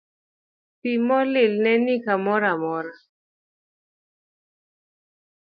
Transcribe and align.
Pi 0.79 0.91
molil 1.09 1.53
ne 1.63 1.73
ni 1.85 1.95
kamoro 2.05 2.47
amora. 2.53 2.93